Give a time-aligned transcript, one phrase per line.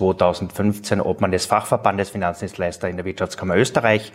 [0.00, 4.12] 2015 Obmann des Fachverbandes Finanzdienstleister in der Wirtschaftskammer Österreich,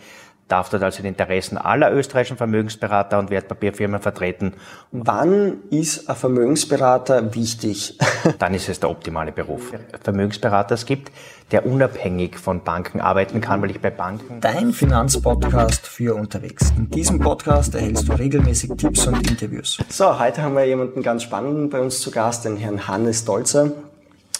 [0.48, 4.54] darf dort also die Interessen aller österreichischen Vermögensberater und Wertpapierfirmen vertreten.
[4.92, 7.98] Wann ist ein Vermögensberater wichtig?
[8.40, 9.72] Dann ist es der optimale Beruf.
[10.02, 11.12] Vermögensberater es gibt,
[11.52, 14.42] der unabhängig von Banken arbeiten kann, weil ich bei Banken...
[14.42, 16.72] Dein Finanzpodcast für unterwegs.
[16.76, 19.78] In diesem Podcast erhältst du regelmäßig Tipps und Interviews.
[19.90, 23.72] So, heute haben wir jemanden ganz spannenden bei uns zu Gast, den Herrn Hannes Dolzer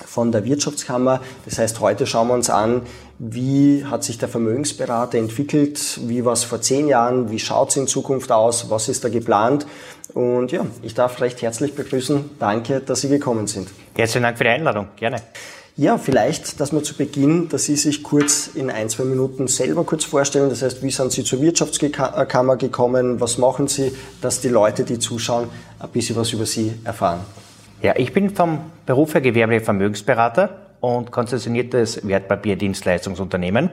[0.06, 1.22] von der Wirtschaftskammer.
[1.46, 2.82] Das heißt, heute schauen wir uns an,
[3.18, 7.78] wie hat sich der Vermögensberater entwickelt, wie war es vor zehn Jahren, wie schaut es
[7.78, 9.66] in Zukunft aus, was ist da geplant.
[10.14, 12.32] Und ja, ich darf recht herzlich begrüßen.
[12.40, 13.70] Danke, dass Sie gekommen sind.
[13.96, 14.88] Herzlichen Dank für die Einladung.
[14.96, 15.22] Gerne.
[15.78, 19.84] Ja, vielleicht, dass wir zu Beginn, dass Sie sich kurz in ein, zwei Minuten selber
[19.84, 20.50] kurz vorstellen.
[20.50, 23.20] Das heißt, wie sind Sie zur Wirtschaftskammer gekommen?
[23.20, 23.92] Was machen Sie,
[24.22, 27.20] dass die Leute, die zuschauen, ein bisschen was über Sie erfahren?
[27.82, 33.70] Ja, ich bin vom Beruf her gewerblicher Vermögensberater und konzessioniertes Wertpapierdienstleistungsunternehmen.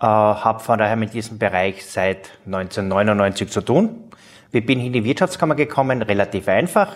[0.00, 4.10] Äh, habe von daher mit diesem Bereich seit 1999 zu tun.
[4.50, 6.02] Wie bin in die Wirtschaftskammer gekommen?
[6.02, 6.92] Relativ einfach.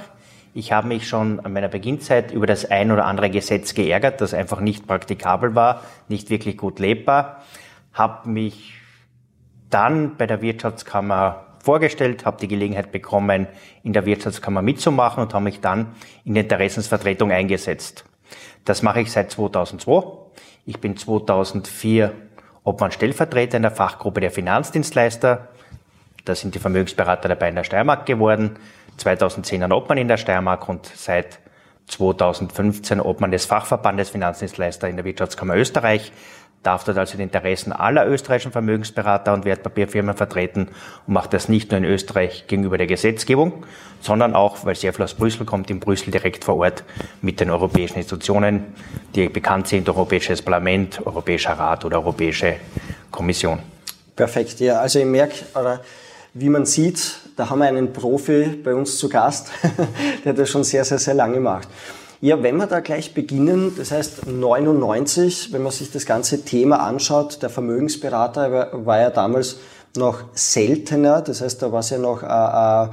[0.55, 4.35] Ich habe mich schon an meiner Beginnzeit über das ein oder andere Gesetz geärgert, das
[4.35, 7.43] einfach nicht praktikabel war, nicht wirklich gut lebbar.
[7.95, 8.75] Habe mich
[9.71, 13.47] dann bei der Wirtschaftskammer vorgestellt, habe die Gelegenheit bekommen,
[13.83, 18.05] in der Wirtschaftskammer mitzumachen und habe mich dann in der Interessensvertretung eingesetzt.
[18.65, 20.03] Das mache ich seit 2002.
[20.67, 22.13] Ich bin 2004
[22.65, 25.49] Obmann Stellvertreter in der Fachgruppe der Finanzdienstleister.
[26.25, 28.57] Da sind die Vermögensberater dabei in der Steiermark geworden.
[28.99, 31.41] 2010 ein Obmann in der Steiermark und seit
[31.89, 36.13] 2015 Obmann des Fachverbandes Finanzdienstleister in der Wirtschaftskammer Österreich
[36.63, 40.69] darf dort also die Interessen aller österreichischen Vermögensberater und Wertpapierfirmen vertreten
[41.07, 43.65] und macht das nicht nur in Österreich gegenüber der Gesetzgebung,
[44.01, 46.85] sondern auch, weil sehr viel aus Brüssel kommt, in Brüssel direkt vor Ort
[47.21, 48.75] mit den europäischen Institutionen,
[49.15, 52.57] die bekannt sind, Europäisches Parlament, Europäischer Rat oder Europäische
[53.11, 53.59] Kommission.
[54.15, 54.81] Perfekt, ja.
[54.81, 55.81] Also ich merke, oder
[56.35, 59.51] wie man sieht, da haben wir einen Profi bei uns zu Gast,
[60.25, 61.69] der das schon sehr, sehr, sehr lange macht.
[62.25, 66.77] Ja, wenn wir da gleich beginnen, das heißt 99, wenn man sich das ganze Thema
[66.77, 69.57] anschaut, der Vermögensberater war ja damals
[69.97, 72.85] noch seltener, das heißt, da war es ja noch, äh,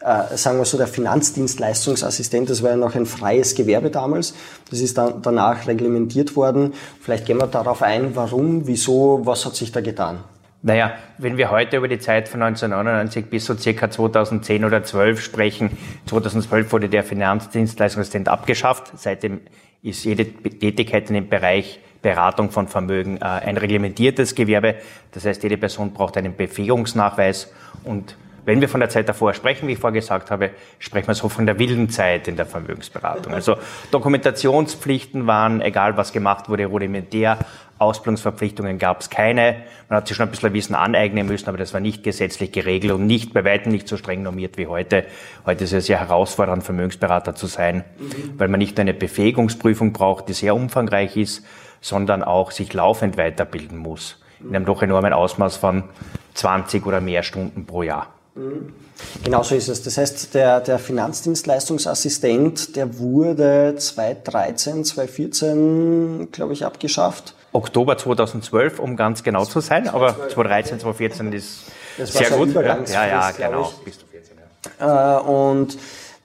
[0.00, 4.32] äh, sagen wir so, der Finanzdienstleistungsassistent, das war ja noch ein freies Gewerbe damals,
[4.70, 6.72] das ist dann danach reglementiert worden.
[7.02, 10.20] Vielleicht gehen wir darauf ein, warum, wieso, was hat sich da getan?
[10.60, 15.20] Naja, wenn wir heute über die Zeit von 1999 bis so circa 2010 oder 12
[15.20, 15.70] sprechen,
[16.06, 18.92] 2012 wurde der Finanzdienstleistungsassistent abgeschafft.
[18.96, 19.40] Seitdem
[19.82, 24.76] ist jede Tätigkeit in dem Bereich Beratung von Vermögen äh, ein reglementiertes Gewerbe.
[25.12, 27.52] Das heißt, jede Person braucht einen Befähigungsnachweis
[27.84, 31.14] und wenn wir von der Zeit davor sprechen, wie ich vorher gesagt habe, sprechen wir
[31.14, 33.32] so von der wilden Zeit in der Vermögensberatung.
[33.32, 33.56] Also
[33.90, 37.38] Dokumentationspflichten waren, egal was gemacht wurde, rudimentär.
[37.78, 39.62] Ausbildungsverpflichtungen gab es keine.
[39.88, 42.92] Man hat sich schon ein bisschen Wissen aneignen müssen, aber das war nicht gesetzlich geregelt
[42.92, 45.04] und nicht bei weitem nicht so streng normiert wie heute.
[45.46, 48.38] Heute ist es sehr herausfordernd, Vermögensberater zu sein, mhm.
[48.38, 51.46] weil man nicht nur eine Befähigungsprüfung braucht, die sehr umfangreich ist,
[51.80, 54.20] sondern auch sich laufend weiterbilden muss.
[54.40, 55.84] In einem doch enormen Ausmaß von
[56.34, 58.08] 20 oder mehr Stunden pro Jahr.
[58.38, 58.72] Mhm.
[59.24, 59.82] Genau so ist es.
[59.82, 67.34] Das heißt, der, der Finanzdienstleistungsassistent, der wurde 2013, 2014, glaube ich, abgeschafft.
[67.52, 71.64] Oktober 2012, um ganz genau zu sein, aber 2013, 2014 ist
[71.96, 72.54] das sehr gut.
[72.54, 73.72] Ja, ja, genau.
[73.84, 74.36] Bis zu 14,
[74.80, 75.18] ja.
[75.18, 75.78] Und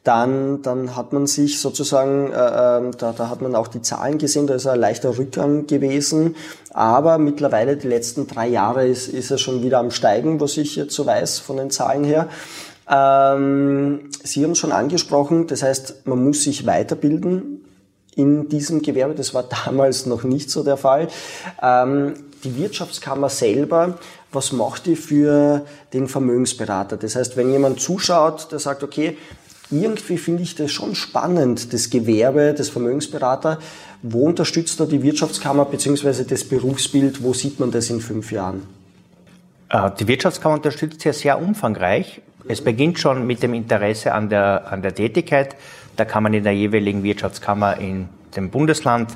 [0.03, 4.17] dann, dann hat man sich sozusagen, äh, ähm, da, da hat man auch die Zahlen
[4.17, 6.35] gesehen, da ist ein leichter Rückgang gewesen,
[6.71, 10.75] aber mittlerweile die letzten drei Jahre ist, ist er schon wieder am Steigen, was ich
[10.75, 12.27] jetzt so weiß von den Zahlen her.
[12.89, 17.63] Ähm, Sie haben schon angesprochen, das heißt, man muss sich weiterbilden
[18.15, 21.07] in diesem Gewerbe, das war damals noch nicht so der Fall.
[21.61, 23.97] Ähm, die Wirtschaftskammer selber,
[24.33, 26.97] was macht die für den Vermögensberater?
[26.97, 29.17] Das heißt, wenn jemand zuschaut, der sagt, okay,
[29.73, 33.59] irgendwie finde ich das schon spannend, das Gewerbe des Vermögensberater.
[34.01, 36.23] Wo unterstützt da die Wirtschaftskammer bzw.
[36.23, 37.23] das Berufsbild?
[37.23, 38.63] Wo sieht man das in fünf Jahren?
[39.69, 42.21] Äh, die Wirtschaftskammer unterstützt ja sehr umfangreich.
[42.47, 45.55] Es beginnt schon mit dem Interesse an der, an der Tätigkeit.
[45.95, 49.11] Da kann man in der jeweiligen Wirtschaftskammer in dem Bundesland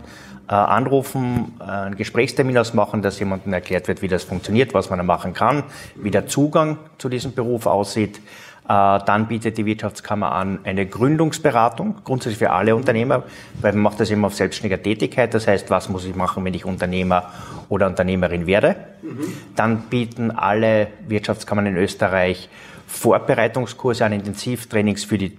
[0.47, 4.97] äh, anrufen, äh, einen Gesprächstermin ausmachen, dass jemandem erklärt wird, wie das funktioniert, was man
[4.97, 5.63] da machen kann,
[5.95, 8.21] wie der Zugang zu diesem Beruf aussieht.
[8.69, 13.23] Äh, dann bietet die Wirtschaftskammer an eine Gründungsberatung, grundsätzlich für alle Unternehmer,
[13.61, 15.33] weil man macht das immer auf selbstständiger Tätigkeit.
[15.33, 17.31] Das heißt, was muss ich machen, wenn ich Unternehmer
[17.69, 18.75] oder Unternehmerin werde?
[19.01, 19.33] Mhm.
[19.55, 22.49] Dann bieten alle Wirtschaftskammern in Österreich
[22.87, 25.37] Vorbereitungskurse an, Intensivtrainings für die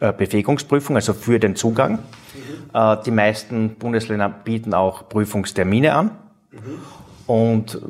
[0.00, 1.94] äh, Befähigungsprüfung, also für den Zugang.
[1.94, 2.00] Mhm.
[3.04, 6.10] Die meisten Bundesländer bieten auch Prüfungstermine an
[6.52, 6.58] mhm.
[7.26, 7.80] und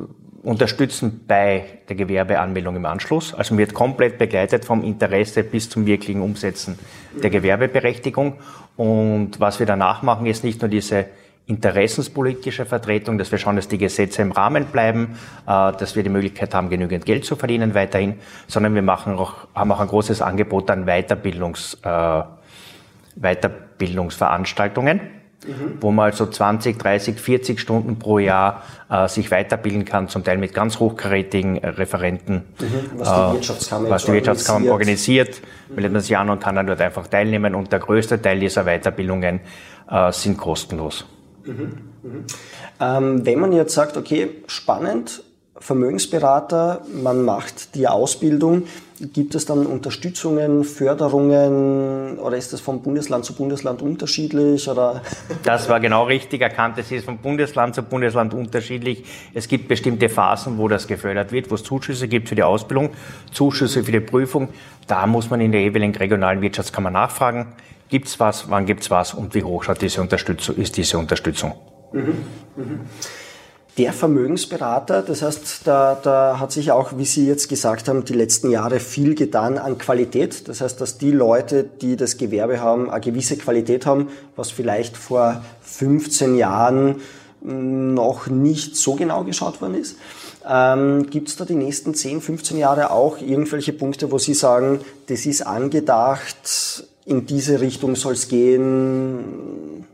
[0.43, 3.33] unterstützen bei der Gewerbeanmeldung im Anschluss.
[3.33, 6.79] Also wird komplett begleitet vom Interesse bis zum wirklichen Umsetzen
[7.21, 8.37] der Gewerbeberechtigung.
[8.75, 11.05] Und was wir danach machen, ist nicht nur diese
[11.45, 16.09] interessenspolitische Vertretung, dass wir schauen, dass die Gesetze im Rahmen bleiben, äh, dass wir die
[16.09, 18.15] Möglichkeit haben, genügend Geld zu verdienen weiterhin,
[18.47, 22.21] sondern wir machen auch, haben auch ein großes Angebot an Weiterbildungs, äh,
[23.15, 25.77] Weiterbildungsveranstaltungen mhm.
[25.81, 30.37] wo man also 20, 30, 40 Stunden pro Jahr äh, sich weiterbilden kann, zum Teil
[30.37, 32.43] mit ganz hochkarätigen äh, Referenten.
[32.59, 32.91] Mhm.
[32.97, 36.81] Was die Wirtschaftskammer, was die Wirtschaftskammer organisiert, meldet man sich an und kann dann dort
[36.81, 37.55] einfach teilnehmen.
[37.55, 39.41] Und der größte Teil dieser Weiterbildungen
[39.89, 41.05] äh, sind kostenlos.
[41.45, 41.71] Mhm.
[42.03, 42.25] Mhm.
[42.79, 45.23] Ähm, wenn man jetzt sagt, okay, spannend,
[45.61, 48.63] Vermögensberater, man macht die Ausbildung.
[48.99, 54.67] Gibt es dann Unterstützungen, Förderungen oder ist das von Bundesland zu Bundesland unterschiedlich?
[54.67, 55.01] Oder?
[55.43, 56.77] Das war genau richtig erkannt.
[56.77, 59.03] Es ist von Bundesland zu Bundesland unterschiedlich.
[59.33, 62.89] Es gibt bestimmte Phasen, wo das gefördert wird, wo es Zuschüsse gibt für die Ausbildung,
[63.31, 64.49] Zuschüsse für die Prüfung.
[64.87, 67.53] Da muss man in der jeweiligen regionalen Wirtschaftskammer nachfragen.
[67.89, 68.49] Gibt es was?
[68.49, 69.13] Wann gibt es was?
[69.13, 71.53] Und wie hoch diese Unterstützung, ist diese Unterstützung?
[71.93, 72.15] Mhm.
[72.55, 72.79] Mhm
[73.77, 75.01] der Vermögensberater.
[75.01, 78.79] Das heißt, da, da hat sich auch, wie Sie jetzt gesagt haben, die letzten Jahre
[78.79, 80.47] viel getan an Qualität.
[80.47, 84.97] Das heißt, dass die Leute, die das Gewerbe haben, eine gewisse Qualität haben, was vielleicht
[84.97, 86.97] vor 15 Jahren
[87.43, 89.95] noch nicht so genau geschaut worden ist.
[90.47, 94.81] Ähm, Gibt es da die nächsten 10, 15 Jahre auch irgendwelche Punkte, wo Sie sagen,
[95.07, 99.85] das ist angedacht, in diese Richtung soll es gehen?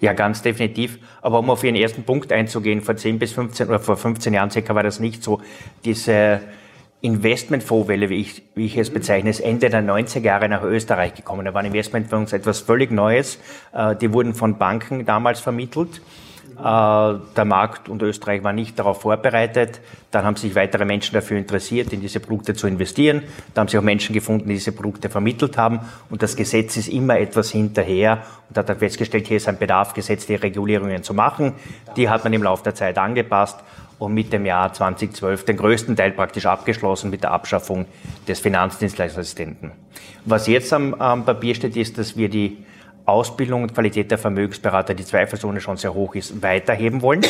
[0.00, 0.98] Ja, ganz definitiv.
[1.22, 4.50] Aber um auf Ihren ersten Punkt einzugehen, vor 10 bis 15 oder vor 15 Jahren
[4.50, 5.40] circa war das nicht so.
[5.84, 6.40] Diese
[7.00, 11.44] Investmentfondswelle, wie ich, wie ich es bezeichne, ist Ende der 90er Jahre nach Österreich gekommen.
[11.44, 13.38] Da waren Investmentfonds etwas völlig Neues.
[13.72, 16.00] Äh, die wurden von Banken damals vermittelt.
[16.58, 19.80] Äh, der Markt und Österreich war nicht darauf vorbereitet.
[20.10, 23.22] Dann haben sich weitere Menschen dafür interessiert, in diese Produkte zu investieren.
[23.54, 25.80] Da haben sich auch Menschen gefunden, die diese Produkte vermittelt haben.
[26.10, 29.94] Und das Gesetz ist immer etwas hinterher und hat dann festgestellt, hier ist ein Bedarf,
[29.94, 31.54] gesetzliche Regulierungen zu machen.
[31.96, 33.60] Die hat man im Laufe der Zeit angepasst
[34.00, 37.86] und mit dem Jahr 2012 den größten Teil praktisch abgeschlossen mit der Abschaffung
[38.26, 39.72] des Finanzdienstleisterassistenten.
[40.24, 42.64] Was jetzt am, am Papier steht, ist, dass wir die
[43.08, 47.22] Ausbildung und Qualität der Vermögensberater, die zweifelsohne schon sehr hoch ist, weiterheben wollen.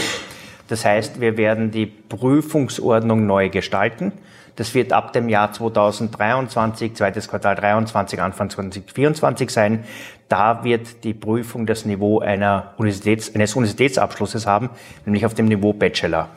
[0.68, 4.12] Das heißt, wir werden die Prüfungsordnung neu gestalten.
[4.56, 9.84] Das wird ab dem Jahr 2023, zweites Quartal 23, Anfang 2024 sein.
[10.28, 14.70] Da wird die Prüfung das Niveau einer Universitäts-, eines Universitätsabschlusses haben,
[15.06, 16.28] nämlich auf dem Niveau Bachelor.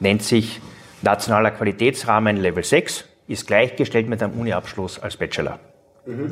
[0.00, 0.60] Nennt sich
[1.02, 5.58] Nationaler Qualitätsrahmen Level 6, ist gleichgestellt mit einem Uni-Abschluss als Bachelor.
[6.06, 6.30] Mhm.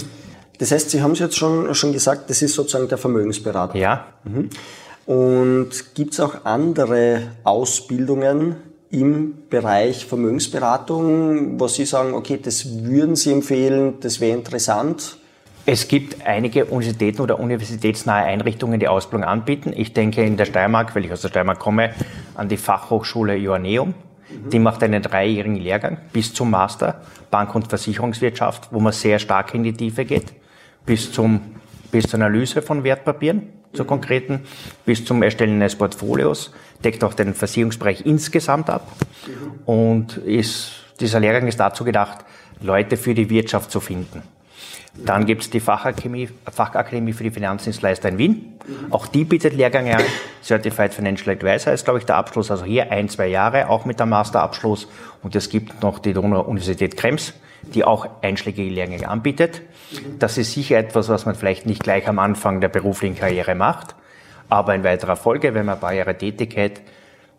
[0.59, 3.77] Das heißt, Sie haben es jetzt schon, schon gesagt, das ist sozusagen der Vermögensberater.
[3.77, 4.07] Ja.
[4.25, 4.51] Mhm.
[5.07, 8.57] Und gibt es auch andere Ausbildungen
[8.91, 15.19] im Bereich Vermögensberatung, wo Sie sagen, okay, das würden Sie empfehlen, das wäre interessant?
[15.67, 19.73] Es gibt einige Universitäten oder universitätsnahe Einrichtungen, die Ausbildung anbieten.
[19.75, 21.95] Ich denke in der Steiermark, weil ich aus der Steiermark komme,
[22.35, 23.89] an die Fachhochschule Joanneum.
[23.89, 24.51] Mhm.
[24.51, 27.01] Die macht einen dreijährigen Lehrgang bis zum Master
[27.31, 30.33] Bank- und Versicherungswirtschaft, wo man sehr stark in die Tiefe geht
[30.87, 31.41] bis, zum,
[31.91, 34.41] bis zur Analyse von Wertpapieren, zur konkreten,
[34.85, 36.53] bis zum Erstellen eines Portfolios,
[36.85, 38.93] deckt auch den Versicherungsbereich insgesamt ab
[39.67, 42.25] und ist, dieser Lehrgang ist dazu gedacht,
[42.61, 44.23] Leute für die Wirtschaft zu finden.
[44.97, 48.53] Dann gibt es die Fachakademie, Fachakademie für die Finanzdienstleister in Wien.
[48.91, 50.05] Auch die bietet Lehrgänge an.
[50.43, 52.51] Certified Financial Advisor ist, glaube ich, der Abschluss.
[52.51, 54.87] Also hier ein, zwei Jahre, auch mit dem Masterabschluss.
[55.23, 57.35] Und es gibt noch die Donau-Universität Krems,
[57.73, 59.63] die auch einschlägige Lehrgänge anbietet.
[60.19, 63.95] Das ist sicher etwas, was man vielleicht nicht gleich am Anfang der beruflichen Karriere macht,
[64.49, 66.81] aber in weiterer Folge, wenn man ein paar Jahre Tätigkeit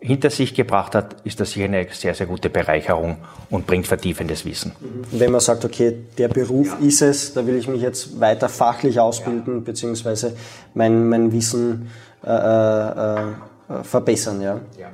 [0.00, 3.16] hinter sich gebracht hat, ist das sicher eine sehr, sehr gute Bereicherung
[3.50, 4.72] und bringt vertiefendes Wissen.
[5.10, 6.86] Wenn man sagt, okay, der Beruf ja.
[6.86, 9.60] ist es, da will ich mich jetzt weiter fachlich ausbilden, ja.
[9.60, 10.36] beziehungsweise
[10.74, 11.90] mein, mein Wissen
[12.24, 14.40] äh, äh, äh verbessern.
[14.42, 14.60] Ja.
[14.78, 14.90] ja.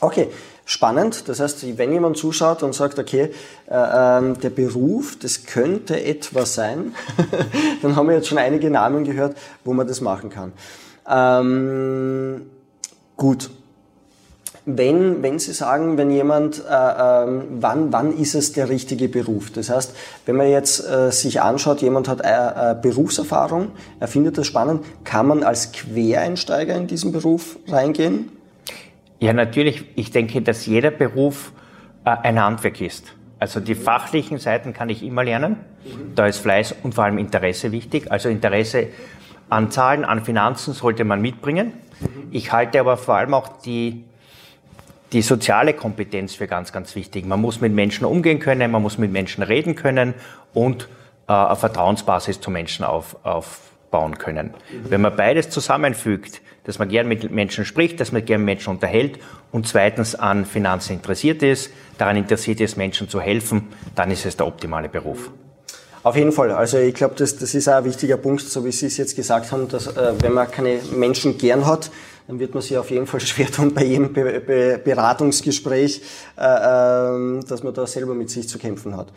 [0.00, 0.28] Okay,
[0.70, 1.28] spannend.
[1.28, 3.30] Das heißt, wenn jemand zuschaut und sagt, okay,
[3.68, 6.94] äh, äh, der Beruf, das könnte etwas sein,
[7.82, 10.52] dann haben wir jetzt schon einige Namen gehört, wo man das machen kann.
[11.08, 12.42] Ähm,
[13.16, 13.50] gut.
[14.64, 19.50] Wenn, wenn Sie sagen, wenn jemand, äh, äh, wann, wann ist es der richtige Beruf?
[19.50, 19.92] Das heißt,
[20.26, 24.84] wenn man jetzt äh, sich anschaut, jemand hat äh, äh, Berufserfahrung, er findet das spannend,
[25.02, 28.30] kann man als Quereinsteiger in diesen Beruf reingehen?
[29.20, 29.84] Ja, natürlich.
[29.96, 31.52] Ich denke, dass jeder Beruf
[32.04, 33.14] äh, ein Handwerk ist.
[33.38, 35.56] Also die fachlichen Seiten kann ich immer lernen.
[36.14, 38.10] Da ist Fleiß und vor allem Interesse wichtig.
[38.10, 38.88] Also Interesse
[39.48, 41.72] an Zahlen, an Finanzen sollte man mitbringen.
[42.30, 44.04] Ich halte aber vor allem auch die,
[45.12, 47.26] die soziale Kompetenz für ganz, ganz wichtig.
[47.26, 50.14] Man muss mit Menschen umgehen können, man muss mit Menschen reden können
[50.54, 50.88] und
[51.28, 53.16] äh, eine Vertrauensbasis zu Menschen auf,
[53.90, 54.54] aufbauen können.
[54.88, 59.18] Wenn man beides zusammenfügt, dass man gern mit Menschen spricht, dass man gern Menschen unterhält
[59.50, 64.36] und zweitens an Finanzen interessiert ist, daran interessiert ist, Menschen zu helfen, dann ist es
[64.36, 65.30] der optimale Beruf.
[66.02, 66.52] Auf jeden Fall.
[66.52, 69.16] Also ich glaube, das, das ist auch ein wichtiger Punkt, so wie Sie es jetzt
[69.16, 71.90] gesagt haben, dass äh, wenn man keine Menschen gern hat,
[72.26, 76.02] dann wird man sich auf jeden Fall schwer tun bei jedem Be Be Beratungsgespräch,
[76.38, 79.08] äh, äh, dass man da selber mit sich zu kämpfen hat.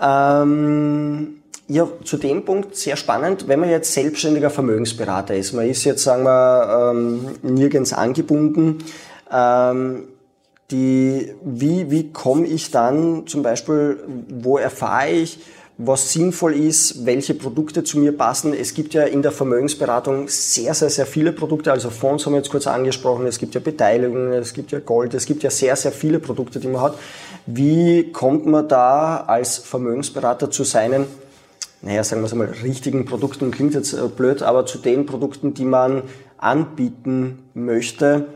[0.00, 1.37] Ähm,
[1.68, 6.02] ja, zu dem Punkt sehr spannend, wenn man jetzt selbstständiger Vermögensberater ist, man ist jetzt,
[6.02, 8.78] sagen wir, ähm, nirgends angebunden,
[9.30, 10.04] ähm,
[10.70, 13.98] die, wie, wie komme ich dann zum Beispiel,
[14.28, 15.40] wo erfahre ich,
[15.78, 18.52] was sinnvoll ist, welche Produkte zu mir passen.
[18.52, 21.70] Es gibt ja in der Vermögensberatung sehr, sehr, sehr viele Produkte.
[21.70, 23.26] Also Fonds haben wir jetzt kurz angesprochen.
[23.26, 26.58] Es gibt ja Beteiligungen, es gibt ja Gold, es gibt ja sehr, sehr viele Produkte,
[26.58, 26.98] die man hat.
[27.46, 31.06] Wie kommt man da als Vermögensberater zu seinen,
[31.82, 33.50] naja, sagen wir es einmal, richtigen Produkten?
[33.50, 36.02] Klingt jetzt äh, blöd, aber zu den Produkten, die man
[36.36, 38.26] anbieten möchte.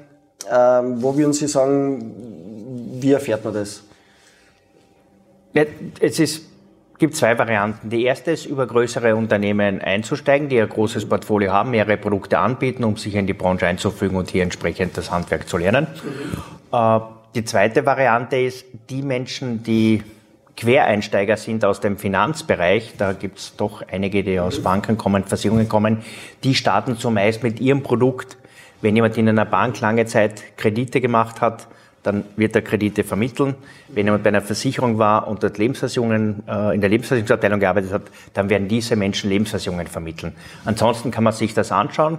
[0.50, 2.12] Ähm, wo würden Sie sagen,
[3.00, 3.82] wie erfährt man das?
[6.00, 6.42] Es ist
[7.02, 7.90] gibt zwei Varianten.
[7.90, 12.84] Die erste ist, über größere Unternehmen einzusteigen, die ein großes Portfolio haben, mehrere Produkte anbieten,
[12.84, 15.88] um sich in die Branche einzufügen und hier entsprechend das Handwerk zu lernen.
[16.72, 17.02] Mhm.
[17.34, 20.04] Die zweite Variante ist, die Menschen, die
[20.56, 25.68] Quereinsteiger sind aus dem Finanzbereich, da gibt es doch einige, die aus Banken kommen, Versicherungen
[25.68, 26.02] kommen,
[26.44, 28.36] die starten zumeist mit ihrem Produkt.
[28.80, 31.68] Wenn jemand in einer Bank lange Zeit Kredite gemacht hat,
[32.02, 33.54] dann wird er Kredite vermitteln.
[33.88, 38.02] Wenn jemand bei einer Versicherung war und dort Lebensversicherungen, äh, in der Lebensversicherungsabteilung gearbeitet hat,
[38.34, 40.34] dann werden diese Menschen Lebensversicherungen vermitteln.
[40.64, 42.14] Ansonsten kann man sich das anschauen.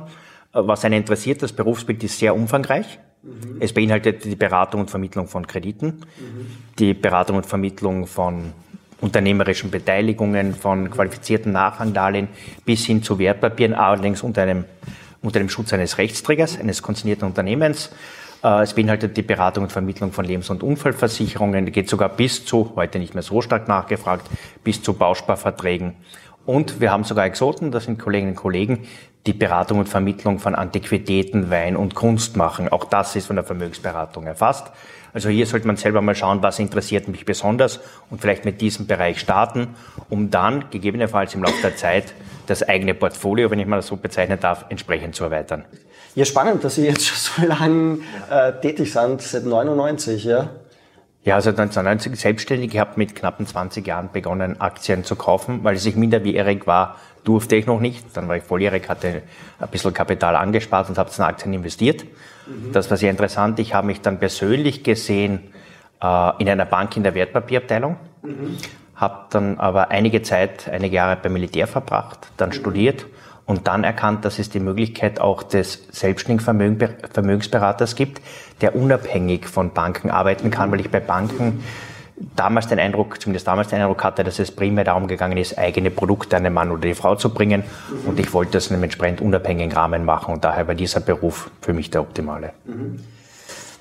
[0.53, 2.99] Äh, was einen interessiert, das Berufsbild ist sehr umfangreich.
[3.23, 3.57] Mhm.
[3.59, 6.47] Es beinhaltet die Beratung und Vermittlung von Krediten, mhm.
[6.77, 8.53] die Beratung und Vermittlung von
[8.99, 12.29] unternehmerischen Beteiligungen, von qualifizierten Nachrangdarlehen
[12.65, 14.65] bis hin zu Wertpapieren, allerdings unter einem,
[15.21, 17.91] unter dem Schutz eines Rechtsträgers, eines konzernierten Unternehmens.
[18.43, 22.73] Äh, es beinhaltet die Beratung und Vermittlung von Lebens- und Unfallversicherungen, geht sogar bis zu,
[22.75, 24.29] heute nicht mehr so stark nachgefragt,
[24.63, 25.93] bis zu Bausparverträgen.
[26.45, 28.85] Und wir haben sogar Exoten, das sind Kolleginnen und Kollegen,
[29.25, 32.69] die Beratung und Vermittlung von Antiquitäten, Wein und Kunst machen.
[32.69, 34.71] Auch das ist von der Vermögensberatung erfasst.
[35.13, 38.87] Also hier sollte man selber mal schauen, was interessiert mich besonders und vielleicht mit diesem
[38.87, 39.75] Bereich starten,
[40.09, 42.13] um dann gegebenenfalls im Laufe der Zeit
[42.47, 45.65] das eigene Portfolio, wenn ich mal das so bezeichnen darf, entsprechend zu erweitern.
[46.15, 47.99] Ja, spannend, dass Sie jetzt schon so lange
[48.29, 50.49] äh, tätig sind, seit 99, ja?
[51.23, 52.73] Ja, also 1990 selbstständig.
[52.73, 57.55] Ich habe mit knappen 20 Jahren begonnen, Aktien zu kaufen, weil ich minderjährig war, durfte
[57.55, 58.05] ich noch nicht.
[58.15, 59.23] Dann war ich volljährig, hatte
[59.59, 62.03] ein bisschen Kapital angespart und habe es in Aktien investiert.
[62.47, 62.71] Mhm.
[62.71, 63.59] Das war sehr interessant.
[63.59, 65.39] Ich habe mich dann persönlich gesehen
[66.01, 67.97] äh, in einer Bank in der Wertpapierabteilung.
[68.21, 68.57] Mhm.
[68.95, 72.53] Habe dann aber einige Zeit, einige Jahre beim Militär verbracht, dann mhm.
[72.53, 73.05] studiert
[73.45, 76.43] und dann erkannt, dass es die Möglichkeit auch des selbstständigen
[77.11, 78.21] Vermögensberaters gibt,
[78.61, 81.63] der unabhängig von Banken arbeiten kann, weil ich bei Banken
[82.35, 85.91] damals den Eindruck, zumindest damals den Eindruck hatte, dass es primär darum gegangen ist, eigene
[85.91, 87.63] Produkte an den Mann oder die Frau zu bringen.
[88.05, 91.49] Und ich wollte das in einem entsprechend unabhängigen Rahmen machen und daher war dieser Beruf
[91.61, 92.51] für mich der optimale.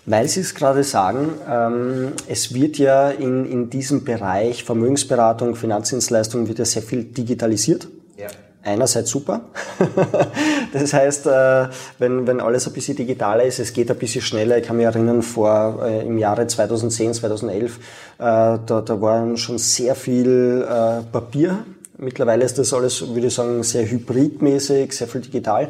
[0.04, 6.48] Weil Sie es gerade sagen, ähm, es wird ja in, in diesem Bereich Vermögensberatung, Finanzdienstleistungen
[6.48, 7.86] wird ja sehr viel digitalisiert.
[8.16, 8.28] Ja
[8.62, 9.42] einerseits super.
[10.72, 14.58] das heißt, äh, wenn, wenn alles ein bisschen digitaler ist, es geht ein bisschen schneller.
[14.58, 17.78] Ich kann mich erinnern, vor äh, im Jahre 2010, 2011, äh,
[18.18, 20.66] da, da war schon sehr viel
[21.12, 21.64] Papier.
[21.98, 25.68] Mittlerweile ist das alles, würde ich sagen, sehr hybridmäßig, sehr viel digital.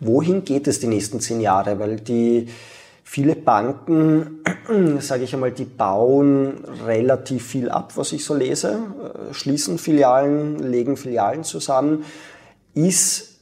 [0.00, 1.78] Wohin geht es die nächsten zehn Jahre?
[1.78, 2.48] Weil die
[3.08, 4.42] Viele Banken,
[4.98, 10.58] sage ich einmal, die bauen relativ viel ab, was ich so lese, äh, schließen Filialen,
[10.58, 12.04] legen Filialen zusammen.
[12.74, 13.38] Ist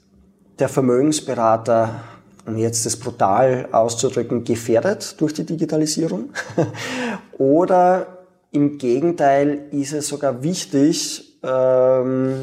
[0.59, 2.03] der Vermögensberater,
[2.45, 6.29] um jetzt das brutal auszudrücken, gefährdet durch die Digitalisierung?
[7.39, 8.19] Oder
[8.53, 12.43] im Gegenteil ist es sogar wichtig, ähm,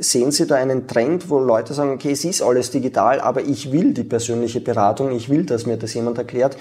[0.00, 3.72] sehen Sie da einen Trend, wo Leute sagen, okay, es ist alles digital, aber ich
[3.72, 6.56] will die persönliche Beratung, ich will, dass mir das jemand erklärt.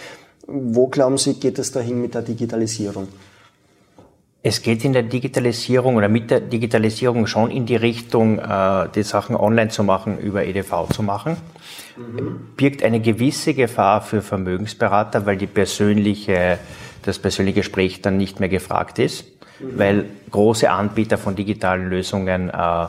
[0.48, 3.08] Wo glauben Sie, geht es dahin mit der Digitalisierung?
[4.42, 9.04] Es geht in der Digitalisierung oder mit der Digitalisierung schon in die Richtung, äh, die
[9.04, 11.36] Sachen online zu machen, über EDV zu machen.
[11.98, 12.56] Mhm.
[12.56, 16.58] Birgt eine gewisse Gefahr für Vermögensberater, weil die persönliche,
[17.04, 19.26] das persönliche Gespräch dann nicht mehr gefragt ist,
[19.60, 19.78] mhm.
[19.78, 22.88] weil große Anbieter von digitalen Lösungen äh,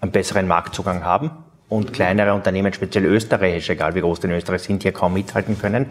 [0.00, 1.30] einen besseren Marktzugang haben
[1.68, 5.58] und kleinere Unternehmen, speziell österreichische, egal wie groß die in Österreich sind, hier kaum mithalten
[5.58, 5.86] können.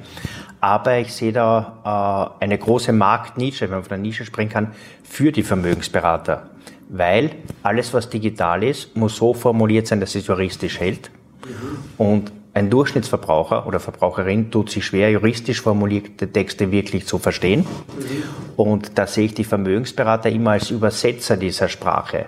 [0.60, 4.72] Aber ich sehe da äh, eine große Marktnische, wenn man von einer Nische sprechen kann,
[5.04, 6.50] für die Vermögensberater.
[6.90, 7.32] Weil
[7.64, 11.12] alles, was digital ist, muss so formuliert sein, dass es juristisch hält.
[11.98, 17.68] Und ein Durchschnittsverbraucher oder Verbraucherin tut sich schwer, juristisch formulierte Texte wirklich zu verstehen.
[18.56, 22.26] Und da sehe ich die Vermögensberater immer als Übersetzer dieser Sprache.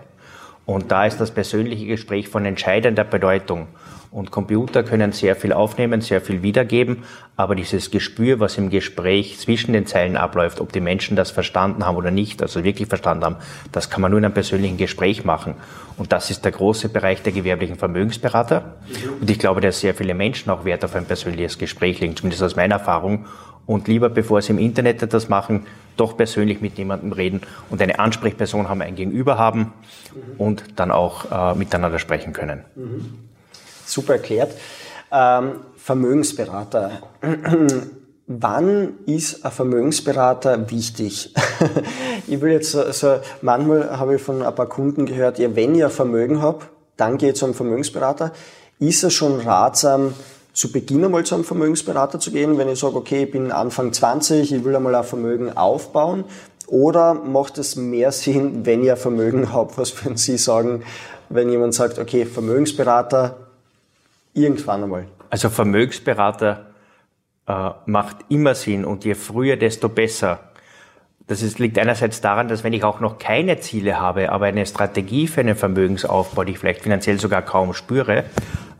[0.69, 3.69] Und da ist das persönliche Gespräch von entscheidender Bedeutung.
[4.11, 9.39] Und Computer können sehr viel aufnehmen, sehr viel wiedergeben, aber dieses Gespür, was im Gespräch
[9.39, 13.25] zwischen den Zeilen abläuft, ob die Menschen das verstanden haben oder nicht, also wirklich verstanden
[13.25, 13.37] haben,
[13.71, 15.55] das kann man nur in einem persönlichen Gespräch machen.
[15.97, 18.75] Und das ist der große Bereich der gewerblichen Vermögensberater.
[19.19, 22.43] Und ich glaube, dass sehr viele Menschen auch Wert auf ein persönliches Gespräch legen, zumindest
[22.43, 23.25] aus meiner Erfahrung.
[23.65, 25.65] Und lieber, bevor sie im Internet etwas machen,
[25.99, 29.73] doch persönlich mit jemandem reden und eine Ansprechperson haben, ein Gegenüber haben
[30.37, 32.63] und dann auch äh, miteinander sprechen können.
[32.75, 33.29] Mhm
[33.89, 34.53] super erklärt.
[35.11, 36.91] Ähm, Vermögensberater.
[38.27, 41.33] Wann ist ein Vermögensberater wichtig?
[42.27, 45.73] ich will jetzt so, so, manchmal habe ich von ein paar Kunden gehört, ja, wenn
[45.73, 48.31] ihr Vermögen habt, dann geht zum Vermögensberater.
[48.77, 50.13] Ist es schon ratsam,
[50.59, 53.93] zu Beginn einmal zu einem Vermögensberater zu gehen, wenn ich sage, okay, ich bin Anfang
[53.93, 56.25] 20, ich will einmal ein Vermögen aufbauen?
[56.67, 59.77] Oder macht es mehr Sinn, wenn ihr Vermögen habt?
[59.77, 60.83] Was würden Sie sagen,
[61.29, 63.37] wenn jemand sagt, okay, Vermögensberater,
[64.33, 65.07] Irgendwann einmal.
[65.29, 66.67] Also Vermögensberater
[67.47, 70.39] äh, macht immer Sinn und je früher, desto besser.
[71.27, 74.65] Das ist, liegt einerseits daran, dass wenn ich auch noch keine Ziele habe, aber eine
[74.65, 78.25] Strategie für einen Vermögensaufbau, die ich vielleicht finanziell sogar kaum spüre,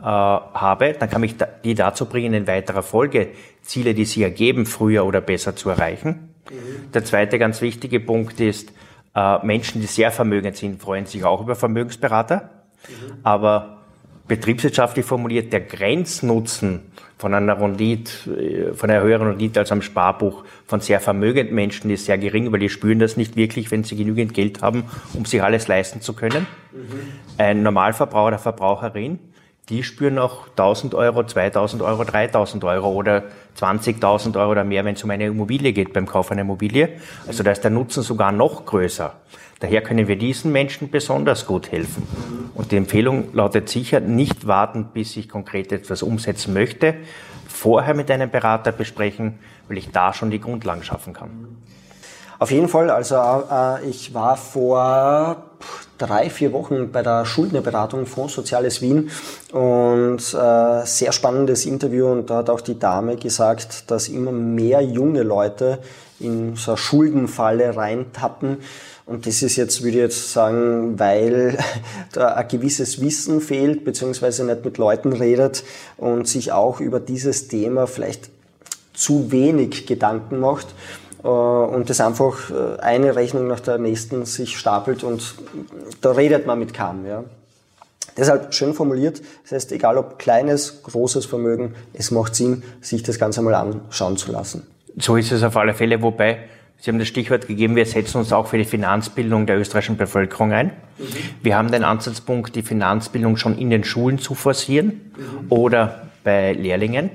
[0.03, 3.29] habe, dann kann mich die dazu bringen, in weiterer Folge
[3.61, 6.33] Ziele, die sie ergeben, früher oder besser zu erreichen.
[6.49, 6.91] Mhm.
[6.93, 8.71] Der zweite ganz wichtige Punkt ist,
[9.15, 12.49] äh, Menschen, die sehr vermögend sind, freuen sich auch über Vermögensberater.
[12.87, 13.17] Mhm.
[13.23, 13.79] Aber
[14.27, 16.81] betriebswirtschaftlich formuliert, der Grenznutzen
[17.17, 21.91] von einer Rendite, äh, von einer höheren Rendite als am Sparbuch von sehr vermögenden Menschen
[21.91, 25.25] ist sehr gering, weil die spüren das nicht wirklich, wenn sie genügend Geld haben, um
[25.25, 26.47] sich alles leisten zu können.
[26.71, 27.37] Mhm.
[27.37, 29.19] Ein Normalverbraucher oder Verbraucherin,
[29.69, 33.23] die spüren noch 1000 Euro, 2000 Euro, 3000 Euro oder
[33.59, 36.89] 20.000 Euro oder mehr, wenn es um eine Immobilie geht beim Kauf einer Immobilie.
[37.27, 39.13] Also da ist der Nutzen sogar noch größer.
[39.59, 42.07] Daher können wir diesen Menschen besonders gut helfen.
[42.55, 46.95] Und die Empfehlung lautet sicher, nicht warten, bis ich konkret etwas umsetzen möchte,
[47.47, 51.57] vorher mit einem Berater besprechen, weil ich da schon die Grundlagen schaffen kann.
[52.39, 55.43] Auf jeden Fall, also äh, ich war vor
[55.99, 59.11] drei, vier Wochen bei der Schuldnerberatung Fonds Soziales Wien.
[59.51, 62.07] Und äh, sehr spannendes Interview.
[62.07, 65.79] Und da hat auch die Dame gesagt, dass immer mehr junge Leute
[66.19, 68.57] in so eine Schuldenfalle reintappen.
[69.05, 71.57] Und das ist jetzt, würde ich jetzt sagen, weil
[72.13, 75.63] da ein gewisses Wissen fehlt, beziehungsweise nicht mit Leuten redet
[75.97, 78.29] und sich auch über dieses Thema vielleicht
[78.93, 80.67] zu wenig Gedanken macht
[81.27, 85.35] und das einfach äh, eine Rechnung nach der nächsten sich stapelt und
[86.01, 87.05] da redet man mit kaum.
[87.05, 87.23] Ja.
[88.17, 93.19] Deshalb schön formuliert, das heißt, egal ob kleines, großes Vermögen, es macht Sinn, sich das
[93.19, 94.65] Ganze mal anschauen zu lassen.
[94.97, 96.39] So ist es auf alle Fälle, wobei
[96.81, 100.53] Sie haben das Stichwort gegeben, wir setzen uns auch für die Finanzbildung der österreichischen Bevölkerung
[100.53, 100.67] ein.
[100.67, 101.03] Mhm.
[101.43, 105.51] Wir haben den Ansatzpunkt, die Finanzbildung schon in den Schulen zu forcieren mhm.
[105.51, 107.09] oder bei Lehrlingen.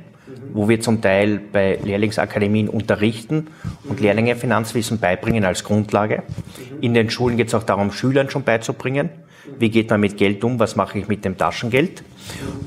[0.55, 3.49] Wo wir zum Teil bei Lehrlingsakademien unterrichten
[3.89, 6.23] und Lehrlinge Finanzwissen beibringen als Grundlage.
[6.81, 9.11] In den Schulen geht es auch darum, Schülern schon beizubringen,
[9.59, 12.05] wie geht man mit Geld um, was mache ich mit dem Taschengeld.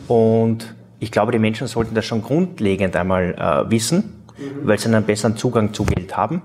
[0.08, 4.22] Und ich glaube, die Menschen sollten das schon grundlegend einmal äh, wissen,
[4.64, 6.42] weil sie einen besseren Zugang zu Geld haben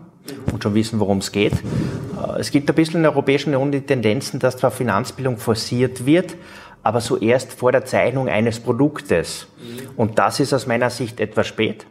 [0.53, 1.55] und schon wissen, worum es geht.
[1.55, 6.07] Äh, es gibt ein bisschen in der Europäischen Union die Tendenzen, dass zwar Finanzbildung forciert
[6.07, 6.37] wird,
[6.83, 9.47] aber so erst vor der Zeichnung eines Produktes.
[9.97, 11.87] Und das ist aus meiner Sicht etwas spät,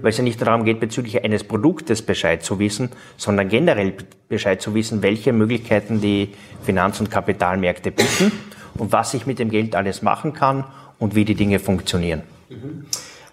[0.00, 3.94] weil es ja nicht darum geht, bezüglich eines Produktes Bescheid zu wissen, sondern generell
[4.28, 8.32] Bescheid zu wissen, welche Möglichkeiten die Finanz- und Kapitalmärkte bieten
[8.74, 10.64] und was ich mit dem Geld alles machen kann
[10.98, 12.22] und wie die Dinge funktionieren.
[12.48, 12.86] Mhm.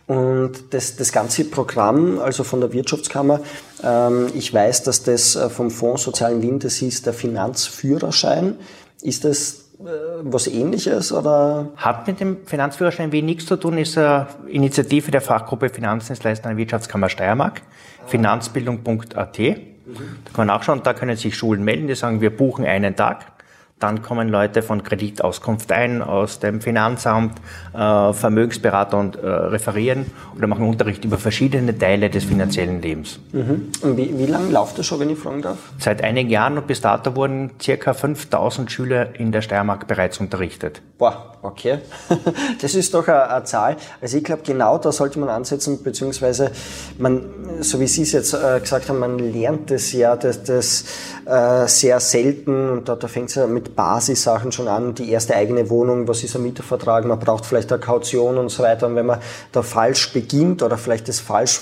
[0.09, 3.41] Und das, das ganze Programm, also von der Wirtschaftskammer,
[3.83, 8.55] ähm, ich weiß, dass das äh, vom Fonds Sozialen Wien, das ist der Finanzführerschein.
[9.03, 11.69] Ist das was ähnliches oder?
[11.77, 16.57] Hat mit dem Finanzführerschein Wien nichts zu tun, ist eine Initiative der Fachgruppe Finanzdienstleister der
[16.57, 17.61] Wirtschaftskammer Steiermark,
[18.07, 19.39] finanzbildung.at.
[19.39, 19.53] Da
[20.33, 23.25] kann man nachschauen, da können sich Schulen melden, die sagen, wir buchen einen Tag
[23.79, 27.37] dann kommen Leute von Kreditauskunft ein, aus dem Finanzamt,
[27.73, 33.19] äh, Vermögensberater und äh, referieren oder machen Unterricht über verschiedene Teile des finanziellen Lebens.
[33.31, 33.71] Mhm.
[33.81, 35.57] Und wie, wie lange läuft das schon, wenn ich fragen darf?
[35.77, 40.81] Seit einigen Jahren und bis dato wurden circa 5000 Schüler in der Steiermark bereits unterrichtet.
[40.97, 41.79] Boah, okay.
[42.61, 43.77] Das ist doch eine, eine Zahl.
[44.01, 46.51] Also ich glaube, genau da sollte man ansetzen, beziehungsweise
[46.97, 47.21] man,
[47.61, 50.83] so wie Sie es jetzt äh, gesagt haben, man lernt das ja das, das
[51.25, 55.35] äh, sehr selten und da, da fängt es ja mit Basissachen schon an, die erste
[55.35, 58.87] eigene Wohnung, was ist ein Mietervertrag, man braucht vielleicht eine Kaution und so weiter.
[58.87, 59.19] Und wenn man
[59.51, 61.61] da falsch beginnt oder vielleicht das falsch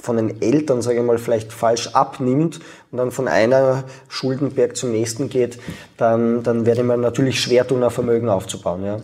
[0.00, 4.92] von den Eltern, sage ich mal, vielleicht falsch abnimmt und dann von einer Schuldenberg zum
[4.92, 5.58] nächsten geht,
[5.96, 8.84] dann, dann werde man natürlich schwer tun, ein Vermögen aufzubauen.
[8.84, 8.98] Ja.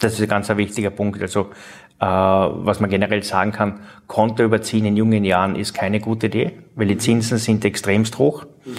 [0.00, 1.20] Das ist ein ganz wichtiger Punkt.
[1.20, 1.48] Also
[2.06, 6.86] was man generell sagen kann, Konto überziehen in jungen Jahren ist keine gute Idee, weil
[6.86, 8.46] die Zinsen sind extremst hoch.
[8.64, 8.72] Mhm.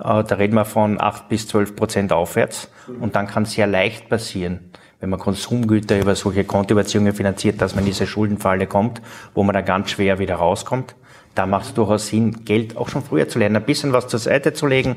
[0.00, 2.68] Äh, da reden wir von 8 bis 12 Prozent aufwärts.
[2.88, 3.02] Mhm.
[3.02, 7.84] Und dann kann sehr leicht passieren, wenn man Konsumgüter über solche Kontoüberziehungen finanziert, dass man
[7.84, 9.00] in diese Schuldenfalle kommt,
[9.34, 10.96] wo man dann ganz schwer wieder rauskommt
[11.34, 14.18] da macht es durchaus Sinn, Geld auch schon früher zu lernen, ein bisschen was zur
[14.18, 14.96] Seite zu legen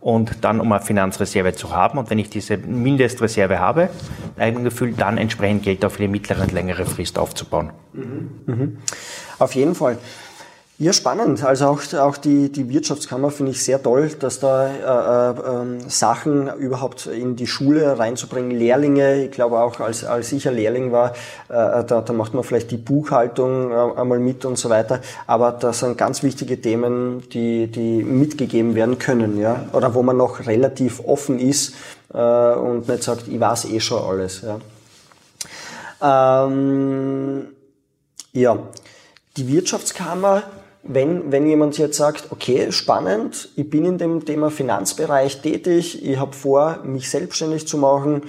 [0.00, 1.98] und dann, um eine Finanzreserve zu haben.
[1.98, 3.90] Und wenn ich diese Mindestreserve habe,
[4.36, 7.70] ein Gefühl, dann entsprechend Geld auf eine mittlere und längere Frist aufzubauen.
[7.92, 8.30] Mhm.
[8.46, 8.78] Mhm.
[9.38, 9.98] Auf jeden Fall.
[10.80, 11.42] Ja, spannend.
[11.42, 16.48] Also auch, auch die, die Wirtschaftskammer finde ich sehr toll, dass da äh, äh, Sachen
[16.56, 18.52] überhaupt in die Schule reinzubringen.
[18.52, 21.14] Lehrlinge, ich glaube auch, als, als ich ein Lehrling war,
[21.48, 25.00] äh, da, da macht man vielleicht die Buchhaltung äh, einmal mit und so weiter.
[25.26, 29.64] Aber das sind ganz wichtige Themen, die, die mitgegeben werden können, ja.
[29.72, 31.74] Oder wo man noch relativ offen ist
[32.14, 32.18] äh,
[32.52, 34.42] und nicht sagt, ich weiß eh schon alles.
[36.02, 37.48] Ja, ähm,
[38.32, 38.58] ja.
[39.36, 40.44] die Wirtschaftskammer
[40.88, 46.18] wenn, wenn jemand jetzt sagt, okay, spannend, ich bin in dem Thema Finanzbereich tätig, ich
[46.18, 48.22] habe vor, mich selbstständig zu machen,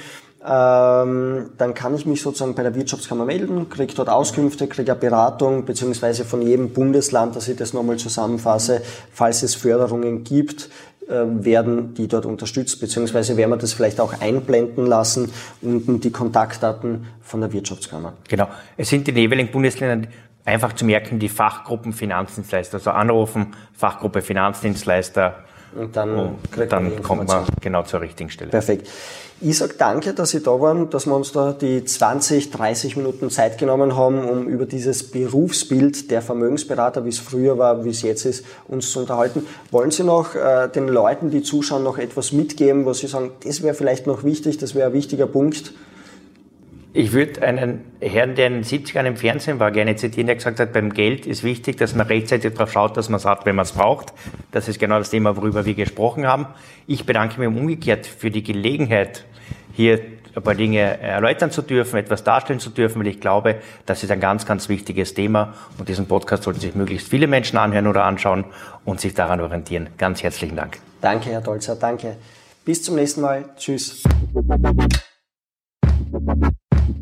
[0.45, 4.99] ähm, dann kann ich mich sozusagen bei der Wirtschaftskammer melden, kriege dort Auskünfte, kriege eine
[4.99, 10.69] Beratung, beziehungsweise von jedem Bundesland, dass ich das nochmal zusammenfasse, falls es Förderungen gibt,
[11.09, 16.11] äh, werden die dort unterstützt, beziehungsweise werden wir das vielleicht auch einblenden lassen, unten die
[16.11, 18.13] Kontaktdaten von der Wirtschaftskammer.
[18.27, 18.47] Genau.
[18.77, 20.07] Es sind die jeweiligen Bundesländer
[20.45, 25.35] einfach zu merken, die Fachgruppen Finanzdienstleister, also anrufen, Fachgruppe Finanzdienstleister.
[25.75, 26.39] Und dann, und
[26.71, 28.49] dann kommt man genau zur richtigen Stelle.
[28.49, 28.89] Perfekt.
[29.41, 33.29] Ich sage danke, dass Sie da waren, dass wir uns da die 20, 30 Minuten
[33.29, 38.01] Zeit genommen haben, um über dieses Berufsbild der Vermögensberater, wie es früher war, wie es
[38.01, 39.45] jetzt ist, uns zu unterhalten.
[39.71, 43.61] Wollen Sie noch äh, den Leuten, die zuschauen, noch etwas mitgeben, was Sie sagen, das
[43.61, 45.71] wäre vielleicht noch wichtig, das wäre ein wichtiger Punkt?
[46.91, 50.59] Ich würde einen Herrn, der in den 70ern im Fernsehen war, gerne zitieren, der gesagt
[50.59, 53.55] hat, beim Geld ist wichtig, dass man rechtzeitig darauf schaut, dass man es hat, wenn
[53.55, 54.11] man es braucht.
[54.51, 56.47] Das ist genau das Thema, worüber wir gesprochen haben.
[56.87, 59.25] Ich bedanke mich umgekehrt für die Gelegenheit,
[59.73, 59.99] hier
[60.35, 64.11] ein paar Dinge erläutern zu dürfen, etwas darstellen zu dürfen, weil ich glaube, das ist
[64.11, 68.03] ein ganz, ganz wichtiges Thema und diesen Podcast sollten sich möglichst viele Menschen anhören oder
[68.03, 68.45] anschauen
[68.83, 69.89] und sich daran orientieren.
[69.97, 70.79] Ganz herzlichen Dank.
[71.01, 72.15] Danke, Herr Dolzer, danke.
[72.65, 73.45] Bis zum nächsten Mal.
[73.57, 74.03] Tschüss.